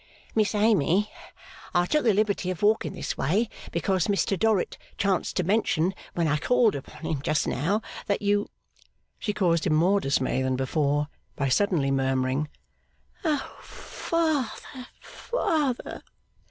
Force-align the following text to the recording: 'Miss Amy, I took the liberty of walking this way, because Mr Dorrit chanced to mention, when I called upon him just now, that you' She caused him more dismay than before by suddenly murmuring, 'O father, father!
'Miss 0.33 0.55
Amy, 0.55 1.11
I 1.75 1.85
took 1.85 2.03
the 2.03 2.13
liberty 2.15 2.49
of 2.49 2.63
walking 2.63 2.93
this 2.93 3.19
way, 3.19 3.47
because 3.71 4.07
Mr 4.07 4.35
Dorrit 4.35 4.79
chanced 4.97 5.35
to 5.37 5.43
mention, 5.43 5.93
when 6.15 6.27
I 6.27 6.37
called 6.39 6.73
upon 6.73 7.01
him 7.05 7.21
just 7.21 7.45
now, 7.45 7.83
that 8.07 8.19
you' 8.23 8.49
She 9.19 9.31
caused 9.31 9.67
him 9.67 9.75
more 9.75 9.99
dismay 9.99 10.41
than 10.41 10.55
before 10.55 11.07
by 11.35 11.49
suddenly 11.49 11.91
murmuring, 11.91 12.49
'O 13.23 13.37
father, 13.61 14.87
father! 15.01 16.01